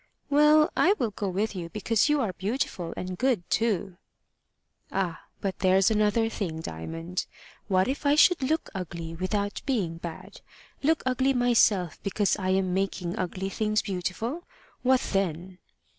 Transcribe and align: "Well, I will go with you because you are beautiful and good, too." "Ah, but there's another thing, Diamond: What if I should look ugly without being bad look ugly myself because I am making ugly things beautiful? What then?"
"Well, 0.31 0.71
I 0.75 0.93
will 0.97 1.11
go 1.11 1.29
with 1.29 1.55
you 1.55 1.69
because 1.69 2.09
you 2.09 2.21
are 2.21 2.33
beautiful 2.33 2.91
and 2.97 3.19
good, 3.19 3.47
too." 3.51 3.97
"Ah, 4.91 5.25
but 5.41 5.59
there's 5.59 5.91
another 5.91 6.27
thing, 6.27 6.59
Diamond: 6.59 7.27
What 7.67 7.87
if 7.87 8.03
I 8.03 8.15
should 8.15 8.41
look 8.41 8.71
ugly 8.73 9.13
without 9.13 9.61
being 9.67 9.97
bad 9.97 10.41
look 10.81 11.03
ugly 11.05 11.33
myself 11.35 12.01
because 12.01 12.35
I 12.37 12.49
am 12.49 12.73
making 12.73 13.15
ugly 13.19 13.49
things 13.49 13.83
beautiful? 13.83 14.43
What 14.81 15.01
then?" 15.13 15.59